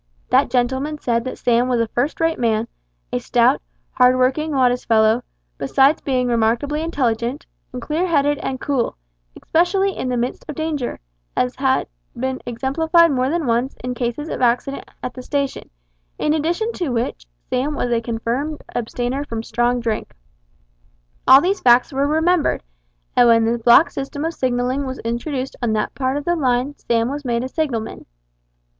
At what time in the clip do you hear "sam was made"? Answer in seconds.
26.75-27.43